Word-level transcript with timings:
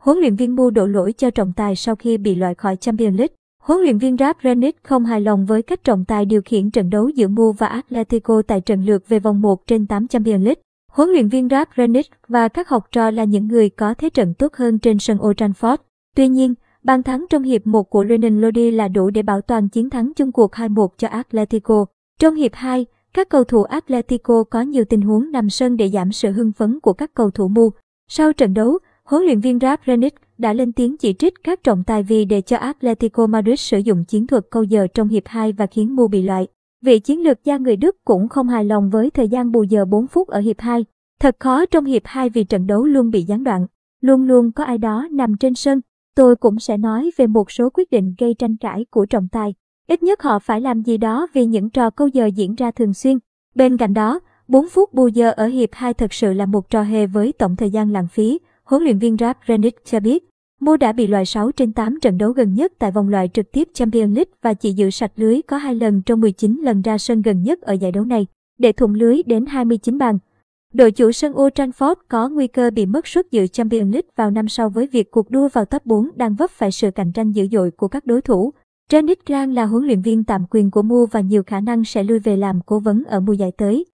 huấn 0.00 0.18
luyện 0.18 0.36
viên 0.36 0.56
Mu 0.56 0.70
đổ 0.70 0.86
lỗi 0.86 1.12
cho 1.12 1.30
trọng 1.30 1.52
tài 1.52 1.76
sau 1.76 1.96
khi 1.96 2.18
bị 2.18 2.34
loại 2.34 2.54
khỏi 2.54 2.76
Champions 2.76 3.18
League. 3.18 3.34
Huấn 3.62 3.80
luyện 3.80 3.98
viên 3.98 4.16
Ralf 4.16 4.34
Rangnick 4.44 4.84
không 4.84 5.04
hài 5.04 5.20
lòng 5.20 5.46
với 5.46 5.62
cách 5.62 5.84
trọng 5.84 6.04
tài 6.04 6.24
điều 6.24 6.42
khiển 6.42 6.70
trận 6.70 6.90
đấu 6.90 7.08
giữa 7.08 7.28
Mu 7.28 7.52
và 7.52 7.66
Atletico 7.66 8.42
tại 8.46 8.60
trận 8.60 8.84
lượt 8.84 9.08
về 9.08 9.18
vòng 9.18 9.40
1 9.40 9.66
trên 9.66 9.86
8 9.86 10.08
Champions 10.08 10.44
League. 10.44 10.62
Huấn 10.92 11.08
luyện 11.08 11.28
viên 11.28 11.48
Ralf 11.48 11.66
Rangnick 11.76 12.10
và 12.28 12.48
các 12.48 12.68
học 12.68 12.88
trò 12.92 13.10
là 13.10 13.24
những 13.24 13.48
người 13.48 13.68
có 13.68 13.94
thế 13.94 14.10
trận 14.10 14.34
tốt 14.34 14.54
hơn 14.54 14.78
trên 14.78 14.98
sân 14.98 15.18
Old 15.22 15.36
Trafford. 15.36 15.76
Tuy 16.16 16.28
nhiên, 16.28 16.54
bàn 16.82 17.02
thắng 17.02 17.26
trong 17.30 17.42
hiệp 17.42 17.66
1 17.66 17.90
của 17.90 18.04
Renan 18.08 18.40
Lodi 18.40 18.70
là 18.70 18.88
đủ 18.88 19.10
để 19.10 19.22
bảo 19.22 19.40
toàn 19.40 19.68
chiến 19.68 19.90
thắng 19.90 20.12
chung 20.16 20.32
cuộc 20.32 20.52
2-1 20.52 20.88
cho 20.98 21.08
Atletico. 21.08 21.86
Trong 22.20 22.34
hiệp 22.34 22.54
2, 22.54 22.86
các 23.14 23.28
cầu 23.28 23.44
thủ 23.44 23.62
Atletico 23.62 24.44
có 24.44 24.60
nhiều 24.60 24.84
tình 24.84 25.00
huống 25.00 25.32
nằm 25.32 25.50
sân 25.50 25.76
để 25.76 25.88
giảm 25.88 26.12
sự 26.12 26.30
hưng 26.30 26.52
phấn 26.52 26.80
của 26.80 26.92
các 26.92 27.14
cầu 27.14 27.30
thủ 27.30 27.48
Mu. 27.48 27.70
Sau 28.08 28.32
trận 28.32 28.54
đấu, 28.54 28.78
huấn 29.10 29.22
luyện 29.24 29.40
viên 29.40 29.58
Ralf 29.58 29.76
Rangnick 29.86 30.16
đã 30.38 30.52
lên 30.52 30.72
tiếng 30.72 30.96
chỉ 30.96 31.12
trích 31.12 31.34
các 31.44 31.62
trọng 31.62 31.84
tài 31.84 32.02
vì 32.02 32.24
để 32.24 32.40
cho 32.40 32.56
Atletico 32.56 33.26
Madrid 33.26 33.60
sử 33.60 33.78
dụng 33.78 34.04
chiến 34.04 34.26
thuật 34.26 34.44
câu 34.50 34.62
giờ 34.62 34.86
trong 34.94 35.08
hiệp 35.08 35.22
2 35.26 35.52
và 35.52 35.66
khiến 35.66 35.96
Mu 35.96 36.08
bị 36.08 36.22
loại. 36.22 36.46
Vị 36.84 36.98
chiến 36.98 37.22
lược 37.22 37.44
gia 37.44 37.56
người 37.56 37.76
Đức 37.76 37.96
cũng 38.04 38.28
không 38.28 38.48
hài 38.48 38.64
lòng 38.64 38.90
với 38.90 39.10
thời 39.10 39.28
gian 39.28 39.52
bù 39.52 39.62
giờ 39.62 39.84
4 39.84 40.06
phút 40.06 40.28
ở 40.28 40.40
hiệp 40.40 40.60
2. 40.60 40.84
Thật 41.20 41.36
khó 41.38 41.66
trong 41.66 41.84
hiệp 41.84 42.02
2 42.04 42.28
vì 42.28 42.44
trận 42.44 42.66
đấu 42.66 42.84
luôn 42.84 43.10
bị 43.10 43.22
gián 43.22 43.44
đoạn. 43.44 43.66
Luôn 44.00 44.22
luôn 44.22 44.52
có 44.52 44.64
ai 44.64 44.78
đó 44.78 45.08
nằm 45.10 45.36
trên 45.36 45.54
sân. 45.54 45.80
Tôi 46.16 46.36
cũng 46.36 46.58
sẽ 46.58 46.76
nói 46.76 47.10
về 47.16 47.26
một 47.26 47.50
số 47.50 47.70
quyết 47.74 47.90
định 47.90 48.14
gây 48.18 48.34
tranh 48.34 48.56
cãi 48.56 48.86
của 48.90 49.06
trọng 49.06 49.28
tài. 49.32 49.54
Ít 49.88 50.02
nhất 50.02 50.22
họ 50.22 50.38
phải 50.38 50.60
làm 50.60 50.82
gì 50.82 50.96
đó 50.96 51.26
vì 51.32 51.46
những 51.46 51.70
trò 51.70 51.90
câu 51.90 52.08
giờ 52.08 52.26
diễn 52.26 52.54
ra 52.54 52.70
thường 52.70 52.94
xuyên. 52.94 53.18
Bên 53.54 53.76
cạnh 53.76 53.94
đó, 53.94 54.20
4 54.48 54.68
phút 54.68 54.94
bù 54.94 55.06
giờ 55.06 55.30
ở 55.30 55.46
hiệp 55.46 55.68
2 55.72 55.94
thật 55.94 56.12
sự 56.12 56.32
là 56.32 56.46
một 56.46 56.70
trò 56.70 56.82
hề 56.82 57.06
với 57.06 57.32
tổng 57.32 57.56
thời 57.56 57.70
gian 57.70 57.92
lãng 57.92 58.08
phí, 58.08 58.38
huấn 58.70 58.82
luyện 58.82 58.98
viên 58.98 59.16
Ralf 59.16 59.34
Rangnick 59.48 59.84
cho 59.84 60.00
biết. 60.00 60.24
Mo 60.60 60.76
đã 60.76 60.92
bị 60.92 61.06
loại 61.06 61.26
6 61.26 61.52
trên 61.52 61.72
8 61.72 62.00
trận 62.00 62.18
đấu 62.18 62.32
gần 62.32 62.54
nhất 62.54 62.72
tại 62.78 62.90
vòng 62.90 63.08
loại 63.08 63.28
trực 63.28 63.52
tiếp 63.52 63.68
Champions 63.74 64.16
League 64.16 64.32
và 64.42 64.54
chỉ 64.54 64.72
giữ 64.72 64.90
sạch 64.90 65.12
lưới 65.16 65.42
có 65.42 65.56
2 65.56 65.74
lần 65.74 66.02
trong 66.02 66.20
19 66.20 66.60
lần 66.62 66.82
ra 66.82 66.98
sân 66.98 67.22
gần 67.22 67.42
nhất 67.42 67.60
ở 67.60 67.72
giải 67.72 67.92
đấu 67.92 68.04
này, 68.04 68.26
để 68.58 68.72
thủng 68.72 68.94
lưới 68.94 69.22
đến 69.26 69.46
29 69.46 69.98
bàn. 69.98 70.18
Đội 70.74 70.90
chủ 70.90 71.12
sân 71.12 71.32
Old 71.40 71.52
Trafford 71.52 71.94
có 72.08 72.28
nguy 72.28 72.46
cơ 72.46 72.70
bị 72.70 72.86
mất 72.86 73.06
suất 73.06 73.30
dự 73.30 73.46
Champions 73.46 73.92
League 73.92 74.08
vào 74.16 74.30
năm 74.30 74.48
sau 74.48 74.68
với 74.70 74.86
việc 74.86 75.10
cuộc 75.10 75.30
đua 75.30 75.48
vào 75.48 75.64
top 75.64 75.86
4 75.86 76.08
đang 76.16 76.34
vấp 76.34 76.50
phải 76.50 76.70
sự 76.70 76.90
cạnh 76.90 77.12
tranh 77.12 77.32
dữ 77.32 77.46
dội 77.52 77.70
của 77.70 77.88
các 77.88 78.06
đối 78.06 78.22
thủ. 78.22 78.52
Janet 78.90 79.16
Grant 79.26 79.54
là 79.54 79.66
huấn 79.66 79.84
luyện 79.86 80.02
viên 80.02 80.24
tạm 80.24 80.44
quyền 80.50 80.70
của 80.70 80.82
Mu 80.82 81.06
và 81.06 81.20
nhiều 81.20 81.42
khả 81.42 81.60
năng 81.60 81.84
sẽ 81.84 82.02
lui 82.02 82.18
về 82.18 82.36
làm 82.36 82.60
cố 82.66 82.78
vấn 82.78 83.04
ở 83.04 83.20
mùa 83.20 83.32
giải 83.32 83.52
tới. 83.56 83.84